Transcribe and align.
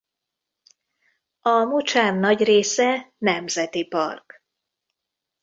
A 1.41 1.63
mocsár 1.63 2.13
nagy 2.13 2.43
része 2.43 3.13
Nemzeti 3.17 3.85
Park. 3.85 4.43